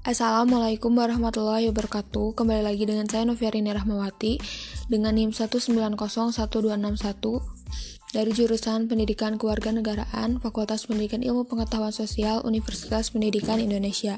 Assalamualaikum 0.00 0.96
warahmatullahi 0.96 1.68
wabarakatuh 1.68 2.32
Kembali 2.32 2.64
lagi 2.64 2.88
dengan 2.88 3.04
saya 3.04 3.28
Noviarini 3.28 3.68
Rahmawati 3.68 4.40
Dengan 4.88 5.12
NIM 5.12 5.36
1901261 5.36 8.16
Dari 8.16 8.32
jurusan 8.32 8.88
Pendidikan 8.88 9.36
Kewarganegaraan 9.36 10.40
Fakultas 10.40 10.88
Pendidikan 10.88 11.20
Ilmu 11.20 11.44
Pengetahuan 11.44 11.92
Sosial 11.92 12.40
Universitas 12.48 13.12
Pendidikan 13.12 13.60
Indonesia 13.60 14.16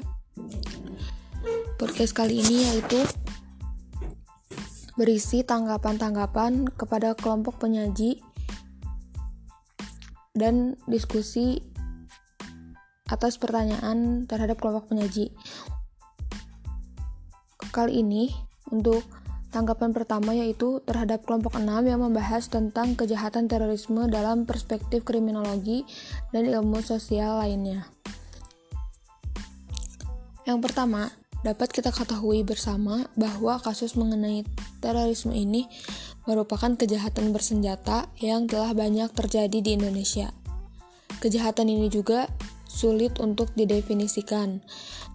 Podcast 1.75 2.15
kali 2.15 2.39
ini 2.39 2.63
yaitu 2.63 3.03
Berisi 4.95 5.43
tanggapan-tanggapan 5.43 6.71
kepada 6.79 7.11
kelompok 7.11 7.59
penyaji 7.59 8.23
Dan 10.31 10.79
diskusi 10.87 11.73
atas 13.13 13.37
pertanyaan 13.37 14.25
terhadap 14.25 14.57
kelompok 14.57 14.89
penyaji. 14.89 15.29
Kali 17.73 18.05
ini 18.05 18.29
untuk 18.69 19.01
tanggapan 19.49 19.97
pertama 19.97 20.37
yaitu 20.37 20.77
terhadap 20.85 21.25
kelompok 21.25 21.57
6 21.57 21.65
yang 21.89 22.05
membahas 22.05 22.45
tentang 22.45 22.93
kejahatan 22.93 23.49
terorisme 23.49 24.05
dalam 24.13 24.45
perspektif 24.45 25.01
kriminologi 25.01 25.81
dan 26.29 26.45
ilmu 26.45 26.85
sosial 26.85 27.41
lainnya. 27.41 27.89
Yang 30.45 30.69
pertama, 30.69 31.09
dapat 31.41 31.73
kita 31.73 31.89
ketahui 31.89 32.45
bersama 32.45 33.09
bahwa 33.17 33.57
kasus 33.57 33.97
mengenai 33.97 34.45
terorisme 34.77 35.33
ini 35.33 35.65
merupakan 36.29 36.77
kejahatan 36.77 37.33
bersenjata 37.33 38.05
yang 38.21 38.45
telah 38.45 38.77
banyak 38.77 39.09
terjadi 39.17 39.57
di 39.65 39.81
Indonesia. 39.81 40.29
Kejahatan 41.25 41.73
ini 41.73 41.89
juga 41.89 42.29
sulit 42.73 43.21
untuk 43.21 43.53
didefinisikan. 43.53 44.65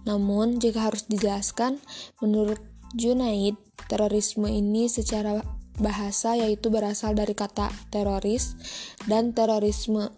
Namun, 0.07 0.63
jika 0.63 0.87
harus 0.87 1.03
dijelaskan, 1.11 1.83
menurut 2.23 2.63
Junaid, 2.95 3.59
terorisme 3.91 4.47
ini 4.47 4.87
secara 4.87 5.43
bahasa 5.79 6.35
yaitu 6.35 6.71
berasal 6.71 7.15
dari 7.15 7.35
kata 7.35 7.71
teroris 7.91 8.55
dan 9.07 9.31
terorisme 9.31 10.11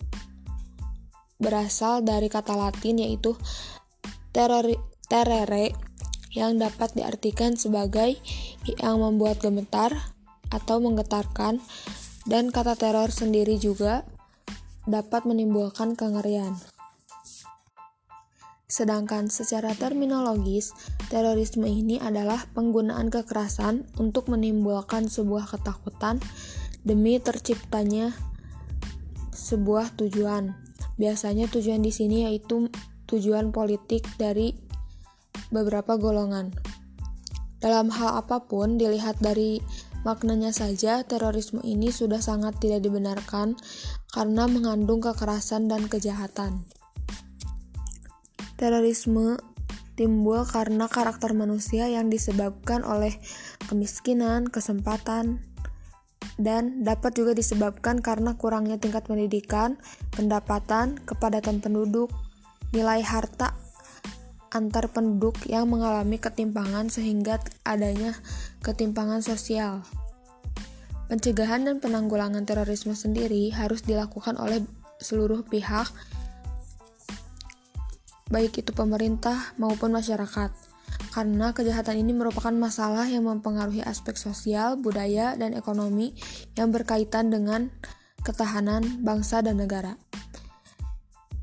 berasal 1.42 2.06
dari 2.06 2.30
kata 2.30 2.54
Latin 2.54 3.02
yaitu 3.02 3.34
terori, 4.34 4.78
terere 5.10 5.74
yang 6.32 6.58
dapat 6.58 6.96
diartikan 6.96 7.60
sebagai 7.60 8.18
yang 8.80 9.04
membuat 9.04 9.42
gemetar 9.44 9.92
atau 10.54 10.80
menggetarkan 10.80 11.60
dan 12.30 12.54
kata 12.54 12.78
teror 12.78 13.10
sendiri 13.10 13.58
juga 13.58 14.06
dapat 14.86 15.26
menimbulkan 15.28 15.98
kengerian. 15.98 16.58
Sedangkan 18.72 19.28
secara 19.28 19.76
terminologis, 19.76 20.72
terorisme 21.12 21.68
ini 21.68 22.00
adalah 22.00 22.48
penggunaan 22.56 23.12
kekerasan 23.12 23.84
untuk 24.00 24.32
menimbulkan 24.32 25.12
sebuah 25.12 25.52
ketakutan 25.52 26.24
demi 26.88 27.20
terciptanya 27.20 28.16
sebuah 29.36 29.92
tujuan. 30.00 30.56
Biasanya 30.96 31.52
tujuan 31.52 31.84
di 31.84 31.92
sini 31.92 32.24
yaitu 32.24 32.72
tujuan 33.12 33.52
politik 33.52 34.08
dari 34.16 34.56
beberapa 35.52 36.00
golongan. 36.00 36.56
Dalam 37.60 37.92
hal 37.92 38.24
apa 38.24 38.48
pun, 38.48 38.80
dilihat 38.80 39.20
dari 39.20 39.60
maknanya 40.08 40.56
saja, 40.56 41.04
terorisme 41.04 41.60
ini 41.68 41.92
sudah 41.92 42.24
sangat 42.24 42.64
tidak 42.64 42.88
dibenarkan 42.88 43.60
karena 44.16 44.48
mengandung 44.48 45.04
kekerasan 45.04 45.68
dan 45.68 45.92
kejahatan. 45.92 46.64
Terorisme 48.62 49.42
timbul 49.98 50.46
karena 50.46 50.86
karakter 50.86 51.34
manusia 51.34 51.90
yang 51.90 52.14
disebabkan 52.14 52.86
oleh 52.86 53.18
kemiskinan, 53.66 54.54
kesempatan, 54.54 55.42
dan 56.38 56.86
dapat 56.86 57.18
juga 57.18 57.34
disebabkan 57.34 58.06
karena 58.06 58.38
kurangnya 58.38 58.78
tingkat 58.78 59.10
pendidikan, 59.10 59.82
pendapatan, 60.14 61.02
kepadatan 61.10 61.58
penduduk, 61.58 62.14
nilai 62.70 63.02
harta 63.02 63.58
antar 64.52 64.92
penduduk 64.92 65.42
yang 65.48 65.66
mengalami 65.66 66.20
ketimpangan 66.20 66.92
sehingga 66.92 67.42
adanya 67.66 68.14
ketimpangan 68.62 69.24
sosial. 69.24 69.82
Pencegahan 71.10 71.66
dan 71.66 71.82
penanggulangan 71.82 72.46
terorisme 72.46 72.96
sendiri 72.96 73.52
harus 73.52 73.84
dilakukan 73.84 74.38
oleh 74.40 74.64
seluruh 75.02 75.44
pihak 75.48 75.90
baik 78.32 78.64
itu 78.64 78.72
pemerintah 78.72 79.54
maupun 79.60 79.92
masyarakat. 79.92 80.50
Karena 81.12 81.52
kejahatan 81.52 82.00
ini 82.00 82.16
merupakan 82.16 82.52
masalah 82.56 83.04
yang 83.08 83.28
mempengaruhi 83.28 83.84
aspek 83.84 84.16
sosial, 84.16 84.80
budaya, 84.80 85.36
dan 85.36 85.52
ekonomi 85.52 86.16
yang 86.56 86.72
berkaitan 86.72 87.28
dengan 87.28 87.68
ketahanan 88.24 89.04
bangsa 89.04 89.44
dan 89.44 89.60
negara. 89.60 90.00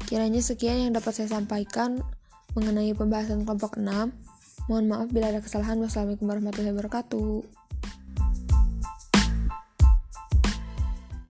Kiranya 0.08 0.40
sekian 0.40 0.88
yang 0.88 0.96
dapat 0.96 1.20
saya 1.20 1.28
sampaikan 1.28 2.00
mengenai 2.56 2.96
pembahasan 2.96 3.44
kelompok 3.44 3.76
6. 3.76 4.08
Mohon 4.72 4.86
maaf 4.88 5.08
bila 5.12 5.28
ada 5.28 5.44
kesalahan. 5.44 5.76
Wassalamualaikum 5.84 6.28
warahmatullahi 6.32 6.72
wabarakatuh. 6.72 7.67